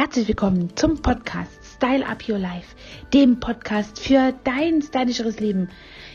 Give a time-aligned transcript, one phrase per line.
[0.00, 2.74] Herzlich willkommen zum Podcast Style Up Your Life,
[3.12, 5.68] dem Podcast für dein stylischeres Leben.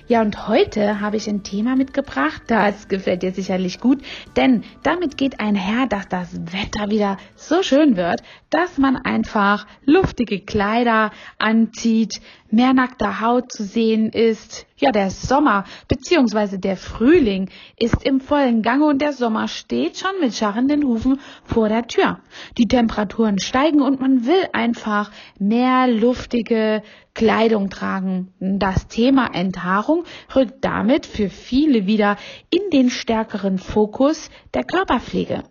[0.08, 4.04] Ja, und heute habe ich ein Thema mitgebracht, das gefällt dir sicherlich gut,
[4.36, 8.22] denn damit geht einher, dass das Wetter wieder so schön wird,
[8.52, 12.22] dass man einfach luftige Kleider anzieht,
[12.52, 14.68] mehr nackter Haut zu sehen ist.
[14.78, 16.58] Ja, der Sommer bzw.
[16.58, 21.68] der Frühling ist im vollen Gange und der Sommer steht schon mit scharrenden Hufen vor
[21.68, 22.20] der Tür.
[22.60, 26.84] Die Temperaturen steigen und man will einfach mehr luftige
[27.16, 28.34] Kleidung tragen.
[28.40, 30.04] Das Thema Enthaarung
[30.36, 32.18] rückt damit für viele wieder
[32.52, 35.44] in den stärkeren Fokus der Körperpflege.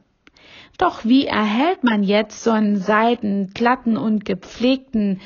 [0.78, 5.20] Doch wie erhält man jetzt so einen seiten, glatten und gepflegten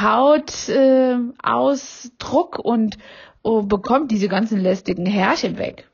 [0.00, 2.98] Hautausdruck äh, und
[3.42, 5.88] oh, bekommt diese ganzen lästigen Härchen weg?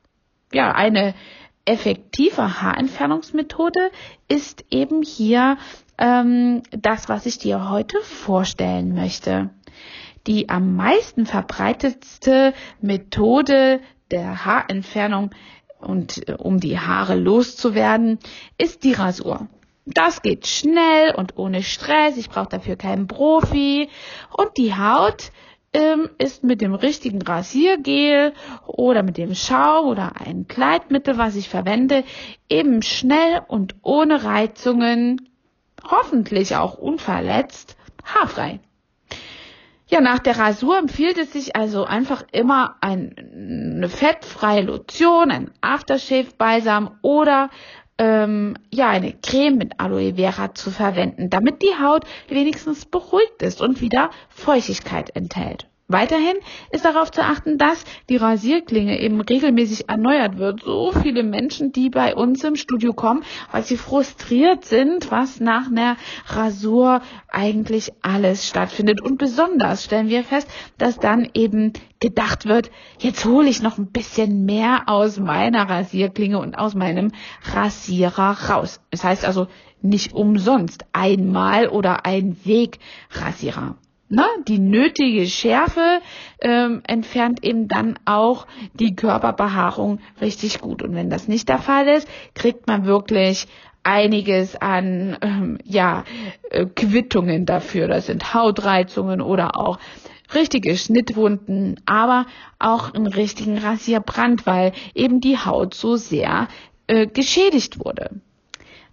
[0.53, 1.13] Ja, eine
[1.63, 3.91] effektive Haarentfernungsmethode
[4.27, 5.57] ist eben hier
[5.97, 9.51] ähm, das, was ich dir heute vorstellen möchte.
[10.27, 15.31] Die am meisten verbreitetste Methode der Haarentfernung
[15.79, 18.19] und äh, um die Haare loszuwerden,
[18.57, 19.47] ist die Rasur.
[19.85, 22.17] Das geht schnell und ohne Stress.
[22.17, 23.89] Ich brauche dafür keinen Profi.
[24.31, 25.31] Und die Haut
[25.73, 28.33] ähm, ist mit dem richtigen Rasiergel
[28.67, 32.03] oder mit dem Schaum oder ein Kleidmittel, was ich verwende,
[32.47, 35.29] eben schnell und ohne Reizungen,
[35.83, 38.59] hoffentlich auch unverletzt, haarfrei.
[39.93, 43.13] Ja, nach der Rasur empfiehlt es sich also einfach immer ein,
[43.75, 47.49] eine fettfreie Lotion, ein Aftershave-Balsam oder
[47.97, 53.59] ähm, ja eine Creme mit Aloe Vera zu verwenden, damit die Haut wenigstens beruhigt ist
[53.61, 55.67] und wieder Feuchtigkeit enthält.
[55.91, 56.35] Weiterhin
[56.71, 60.61] ist darauf zu achten, dass die Rasierklinge eben regelmäßig erneuert wird.
[60.63, 65.67] So viele Menschen, die bei uns im Studio kommen, weil sie frustriert sind, was nach
[65.67, 65.97] einer
[66.27, 69.01] Rasur eigentlich alles stattfindet.
[69.01, 70.47] Und besonders stellen wir fest,
[70.77, 76.39] dass dann eben gedacht wird, jetzt hole ich noch ein bisschen mehr aus meiner Rasierklinge
[76.39, 77.11] und aus meinem
[77.53, 78.81] Rasierer raus.
[78.89, 79.47] Das heißt also
[79.81, 83.75] nicht umsonst einmal oder ein Wegrasierer
[84.11, 86.01] ne, die nötige Schärfe
[86.41, 90.83] ähm, entfernt eben dann auch die Körperbehaarung richtig gut.
[90.83, 93.47] Und wenn das nicht der Fall ist, kriegt man wirklich
[93.83, 96.03] einiges an ähm, ja
[96.49, 97.87] äh, Quittungen dafür.
[97.87, 99.79] Das sind Hautreizungen oder auch
[100.33, 102.25] richtige Schnittwunden, aber
[102.59, 106.47] auch einen richtigen Rasierbrand, weil eben die Haut so sehr
[106.87, 108.21] äh, geschädigt wurde.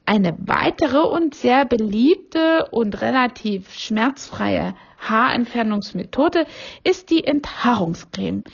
[0.06, 6.47] Eine weitere und sehr beliebte und relativ schmerzfreie Haarentfernungsmethode
[6.84, 8.44] ist die Enthaarungscreme,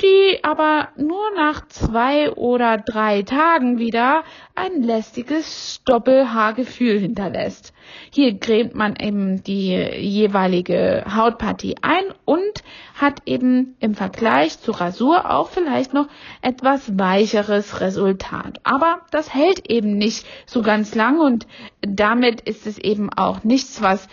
[0.00, 4.22] die aber nur nach zwei oder drei Tagen wieder
[4.54, 7.72] ein lästiges Doppelhaargefühl hinterlässt.
[8.10, 12.62] Hier cremt man eben die jeweilige Hautpartie ein und
[12.94, 16.06] hat eben im Vergleich zur Rasur auch vielleicht noch
[16.42, 18.60] etwas weicheres Resultat.
[18.64, 21.46] Aber das hält eben nicht so ganz lang und
[21.80, 24.08] damit ist es eben auch nichts, was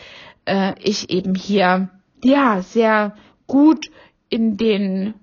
[0.46, 1.90] äh, ich eben hier
[2.24, 3.16] ja sehr
[3.48, 3.92] gut
[4.30, 5.14] in den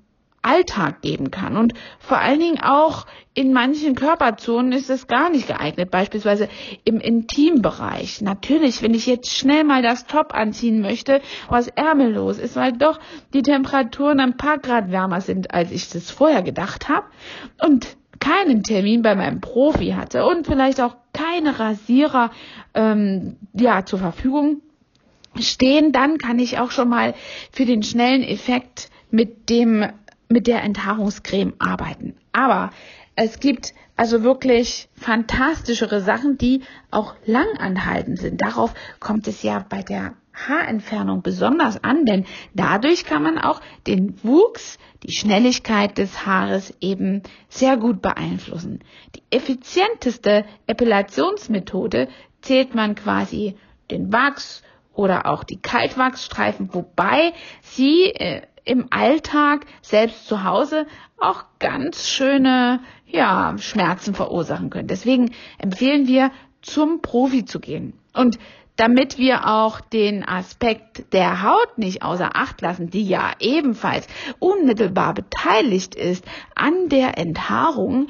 [0.43, 1.57] Alltag geben kann.
[1.57, 6.49] Und vor allen Dingen auch in manchen Körperzonen ist es gar nicht geeignet, beispielsweise
[6.85, 8.21] im Intimbereich.
[8.21, 12.99] Natürlich, wenn ich jetzt schnell mal das Top anziehen möchte, was ärmellos ist, weil doch
[13.33, 17.07] die Temperaturen ein paar Grad wärmer sind, als ich das vorher gedacht habe
[17.65, 22.31] und keinen Termin bei meinem Profi hatte und vielleicht auch keine Rasierer
[22.75, 24.61] ähm, ja zur Verfügung
[25.41, 27.15] stehen, dann kann ich auch schon mal
[27.51, 29.87] für den schnellen Effekt mit dem
[30.29, 32.15] mit der Enthaarungscreme arbeiten.
[32.33, 32.71] Aber
[33.15, 38.41] es gibt also wirklich fantastischere Sachen, die auch langanhaltend sind.
[38.41, 44.15] Darauf kommt es ja bei der Haarentfernung besonders an, denn dadurch kann man auch den
[44.23, 48.81] Wuchs, die Schnelligkeit des Haares eben sehr gut beeinflussen.
[49.15, 52.09] Die effizienteste Epilationsmethode
[52.41, 53.57] zählt man quasi
[53.91, 54.63] den Wachs
[54.95, 57.33] oder auch die Kaltwachsstreifen, wobei
[57.63, 60.87] sie äh, im Alltag, selbst zu Hause,
[61.19, 64.89] auch ganz schöne ja, Schmerzen verursachen können.
[64.89, 66.31] Deswegen empfehlen wir,
[66.63, 67.95] zum Profi zu gehen.
[68.15, 68.39] Und
[68.77, 74.07] damit wir auch den Aspekt der Haut nicht außer Acht lassen, die ja ebenfalls
[74.39, 76.25] unmittelbar beteiligt ist
[76.55, 78.09] an der Enthaarung,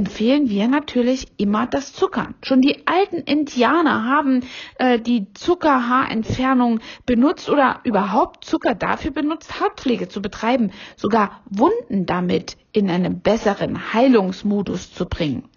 [0.00, 2.34] empfehlen wir natürlich immer das Zuckern.
[2.42, 4.40] Schon die alten Indianer haben
[4.78, 12.56] äh, die Zuckerhaarentfernung benutzt oder überhaupt Zucker dafür benutzt, Hautpflege zu betreiben, sogar Wunden damit
[12.72, 15.50] in einen besseren Heilungsmodus zu bringen.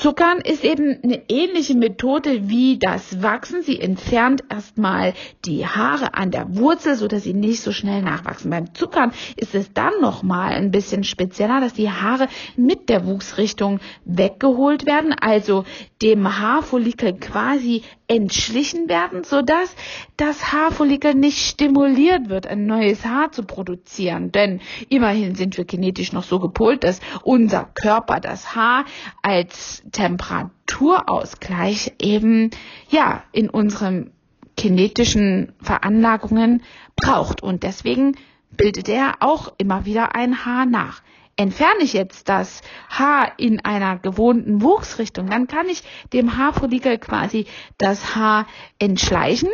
[0.00, 3.60] Zuckern ist eben eine ähnliche Methode wie das Wachsen.
[3.60, 5.12] Sie entfernt erstmal
[5.44, 8.50] die Haare an der Wurzel, so dass sie nicht so schnell nachwachsen.
[8.50, 13.78] Beim Zuckern ist es dann nochmal ein bisschen spezieller, dass die Haare mit der Wuchsrichtung
[14.06, 15.66] weggeholt werden, also
[16.00, 19.76] dem Haarfollikel quasi entschlichen werden, sodass
[20.16, 24.32] das Haarfollikel nicht stimuliert wird, ein neues Haar zu produzieren.
[24.32, 28.84] Denn immerhin sind wir genetisch noch so gepolt, dass unser Körper das Haar
[29.22, 32.50] als Temperaturausgleich eben,
[32.88, 34.10] ja, in unseren
[34.56, 36.64] kinetischen Veranlagungen
[36.96, 37.44] braucht.
[37.44, 38.16] Und deswegen
[38.50, 41.00] bildet er auch immer wieder ein Haar nach.
[41.40, 42.60] Entferne ich jetzt das
[42.90, 45.82] Haar in einer gewohnten Wuchsrichtung, dann kann ich
[46.12, 47.46] dem Haarfollikel quasi
[47.78, 48.46] das Haar
[48.78, 49.48] entschleichen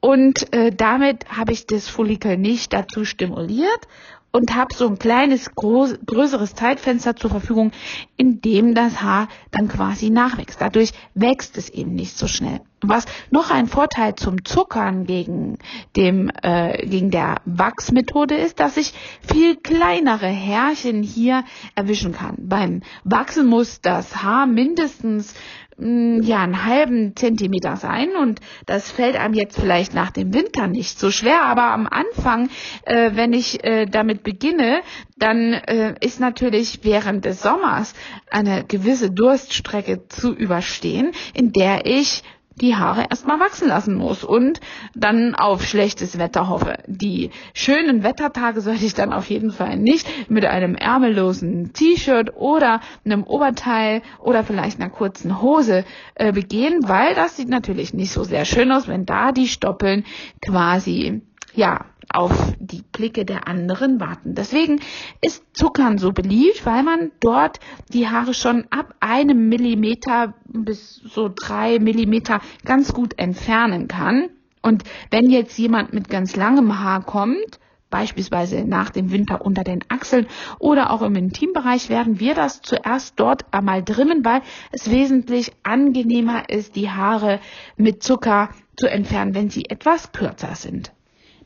[0.00, 3.88] und äh, damit habe ich das Follikel nicht dazu stimuliert
[4.34, 7.70] und habe so ein kleines, groß, größeres Zeitfenster zur Verfügung,
[8.16, 10.60] in dem das Haar dann quasi nachwächst.
[10.60, 12.60] Dadurch wächst es eben nicht so schnell.
[12.82, 15.58] Was noch ein Vorteil zum Zuckern gegen
[15.96, 21.44] dem äh, gegen der Wachsmethode ist, dass ich viel kleinere Härchen hier
[21.76, 22.34] erwischen kann.
[22.38, 25.34] Beim Wachsen muss das Haar mindestens
[25.76, 30.68] Mm, ja, einen halben Zentimeter sein und das fällt einem jetzt vielleicht nach dem Winter
[30.68, 32.48] nicht so schwer, aber am Anfang,
[32.84, 34.80] äh, wenn ich äh, damit beginne,
[35.16, 37.94] dann äh, ist natürlich während des Sommers
[38.30, 42.24] eine gewisse Durststrecke zu überstehen, in der ich
[42.60, 44.60] die Haare erstmal wachsen lassen muss und
[44.94, 46.78] dann auf schlechtes Wetter hoffe.
[46.86, 52.80] Die schönen Wettertage sollte ich dann auf jeden Fall nicht mit einem ärmellosen T-Shirt oder
[53.04, 55.84] einem Oberteil oder vielleicht einer kurzen Hose
[56.14, 60.04] äh, begehen, weil das sieht natürlich nicht so sehr schön aus, wenn da die Stoppeln
[60.40, 61.22] quasi
[61.54, 64.34] ja auf die Blicke der anderen warten.
[64.34, 64.80] Deswegen
[65.20, 67.60] ist Zuckern so beliebt, weil man dort
[67.92, 74.30] die Haare schon ab einem Millimeter bis so drei Millimeter ganz gut entfernen kann.
[74.62, 77.58] Und wenn jetzt jemand mit ganz langem Haar kommt,
[77.90, 80.26] beispielsweise nach dem Winter unter den Achseln
[80.58, 86.48] oder auch im Intimbereich, werden wir das zuerst dort einmal trimmen, weil es wesentlich angenehmer
[86.48, 87.38] ist, die Haare
[87.76, 90.92] mit Zucker zu entfernen, wenn sie etwas kürzer sind.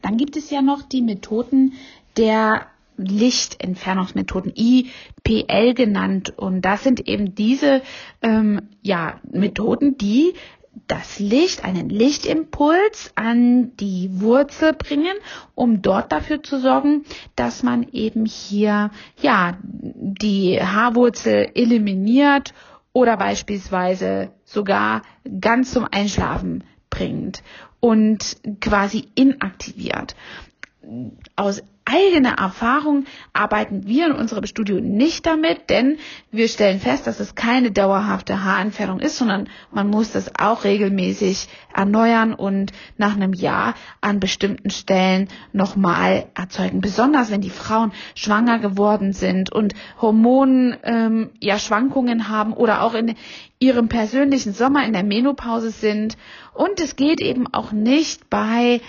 [0.03, 1.75] Dann gibt es ja noch die Methoden
[2.17, 2.67] der
[2.99, 6.35] Lichtentfernungsmethoden, IPL genannt.
[6.37, 7.83] Und das sind eben diese
[8.23, 10.35] ähm, ja, Methoden, die
[10.87, 15.17] das Licht, einen Lichtimpuls an die Wurzel bringen,
[15.55, 17.05] um dort dafür zu sorgen,
[17.35, 18.91] dass man eben hier
[19.21, 22.55] ja die Haarwurzel eliminiert
[22.93, 25.03] oder beispielsweise sogar
[25.41, 26.65] ganz zum Einschlafen
[26.99, 27.43] bringt
[27.81, 30.17] und quasi inaktiviert.
[31.37, 35.99] Aus eigener Erfahrung arbeiten wir in unserem Studio nicht damit, denn
[36.31, 41.49] wir stellen fest, dass es keine dauerhafte Haarentfernung ist, sondern man muss das auch regelmäßig
[41.75, 46.81] erneuern und nach einem Jahr an bestimmten Stellen nochmal erzeugen.
[46.81, 51.57] Besonders wenn die Frauen schwanger geworden sind und Hormonen ähm, ja
[52.29, 53.15] haben oder auch in
[53.59, 56.17] ihrem persönlichen Sommer in der Menopause sind.
[56.55, 58.81] Und es geht eben auch nicht bei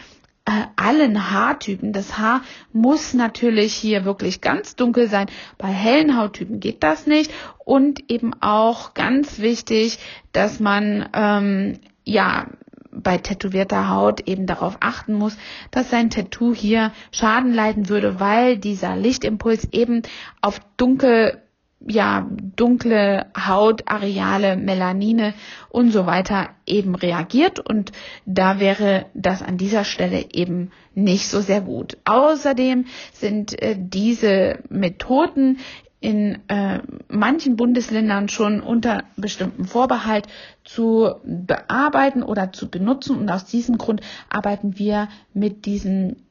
[0.50, 1.94] äh, allen Haartypen.
[1.94, 2.42] Das Haar
[2.74, 5.28] muss natürlich hier wirklich ganz dunkel sein.
[5.60, 7.32] Bei hellen Hauttypen geht das nicht.
[7.64, 10.00] Und eben auch ganz wichtig,
[10.32, 12.48] dass man ähm, ja
[12.92, 15.38] bei tätowierter Haut eben darauf achten muss,
[15.70, 20.02] dass sein Tattoo hier Schaden leiden würde, weil dieser Lichtimpuls eben
[20.42, 21.44] auf dunkel
[21.88, 25.34] ja, dunkle Hautareale, Melanine
[25.70, 27.92] und so weiter eben reagiert und
[28.26, 31.98] da wäre das an dieser Stelle eben nicht so sehr gut.
[32.06, 35.60] Außerdem sind äh, diese Methoden
[36.02, 40.28] in äh, manchen Bundesländern schon unter bestimmten Vorbehalt
[40.64, 46.24] zu bearbeiten oder zu benutzen und aus diesem Grund arbeiten wir mit diesen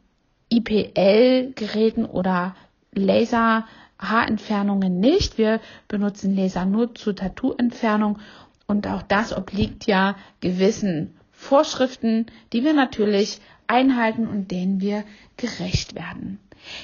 [0.50, 2.54] IPL-Geräten oder
[2.94, 3.66] Laser
[3.98, 5.38] Haarentfernungen nicht.
[5.38, 8.18] Wir benutzen Laser nur zur Tattoo-Entfernung
[8.66, 15.04] und auch das obliegt ja gewissen Vorschriften, die wir natürlich einhalten und denen wir
[15.36, 16.40] gerecht werden.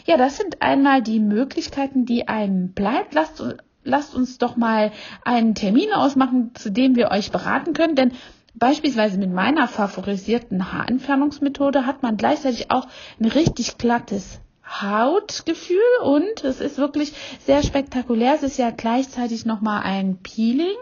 [0.06, 3.14] Ja, das sind einmal die Möglichkeiten, die einem bleibt.
[3.14, 3.42] Lasst,
[3.83, 4.92] lasst uns doch mal
[5.25, 8.12] einen Termin ausmachen, zu dem wir euch beraten können, denn
[8.56, 12.87] Beispielsweise mit meiner favorisierten Haarentfernungsmethode hat man gleichzeitig auch
[13.18, 18.35] ein richtig glattes Hautgefühl und es ist wirklich sehr spektakulär.
[18.35, 20.76] Es ist ja gleichzeitig nochmal ein Peeling.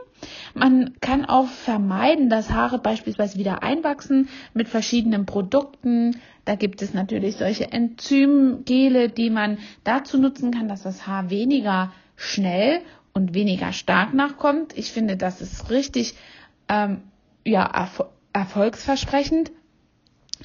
[0.54, 6.20] Man kann auch vermeiden, dass Haare beispielsweise wieder einwachsen mit verschiedenen Produkten.
[6.44, 11.92] Da gibt es natürlich solche Enzymgele, die man dazu nutzen kann, dass das Haar weniger
[12.16, 12.80] schnell
[13.12, 14.76] und weniger stark nachkommt.
[14.76, 16.14] Ich finde, das ist richtig
[16.68, 17.02] ähm,
[17.44, 19.52] ja, erfol erfolgsversprechend.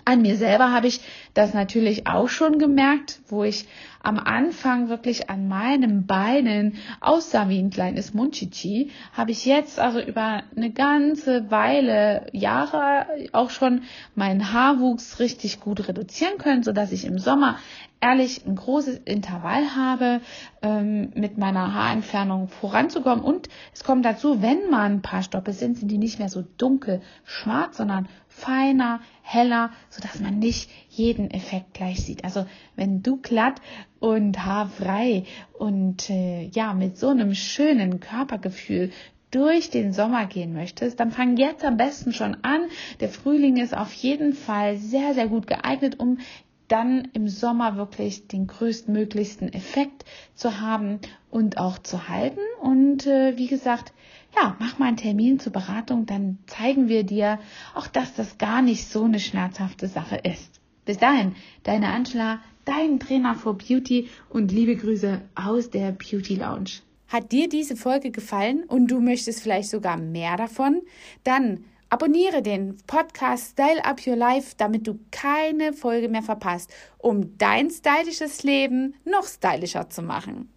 [0.05, 1.01] An mir selber habe ich
[1.33, 3.65] das natürlich auch schon gemerkt, wo ich
[4.07, 9.99] am Anfang wirklich an meinen Beinen aussah wie ein kleines Munchichi, habe ich jetzt also
[9.99, 13.81] über eine ganze Weile, Jahre auch schon
[14.15, 17.57] meinen Haarwuchs richtig gut reduzieren können, so dass ich im Sommer
[17.99, 20.21] ehrlich ein großes Intervall habe,
[20.61, 23.23] ähm, mit meiner Haarentfernung voranzukommen.
[23.23, 26.45] Und es kommt dazu, wenn man ein paar Stoppe sind, sind die nicht mehr so
[26.57, 32.23] dunkel schwarz, sondern feiner, heller, so dass man nicht jeden Effekt gleich sieht.
[32.23, 33.61] Also wenn du glatt
[33.99, 35.23] und haarfrei
[35.53, 38.91] und äh, ja mit so einem schönen Körpergefühl
[39.31, 42.61] durch den Sommer gehen möchtest, dann fang jetzt am besten schon an.
[42.99, 46.19] Der Frühling ist auf jeden Fall sehr, sehr gut geeignet, um
[46.67, 50.99] dann im Sommer wirklich den größtmöglichsten Effekt zu haben
[51.29, 52.41] und auch zu halten.
[52.61, 53.93] Und äh, wie gesagt,
[54.35, 57.39] ja, mach mal einen Termin zur Beratung, dann zeigen wir dir
[57.73, 60.56] auch, dass das gar nicht so eine schmerzhafte Sache ist.
[60.87, 66.79] Bis dahin, deine Angela, dein Trainer for Beauty und liebe Grüße aus der Beauty Lounge.
[67.09, 70.81] Hat dir diese Folge gefallen und du möchtest vielleicht sogar mehr davon?
[71.23, 77.37] Dann Abonniere den Podcast Style Up Your Life, damit du keine Folge mehr verpasst, um
[77.37, 80.49] dein stylisches Leben noch stylischer zu machen.